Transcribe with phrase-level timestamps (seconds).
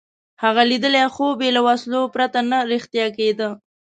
[0.43, 3.49] هغه لیدلی خوب یې له وسلو پرته نه رښتیا کېده.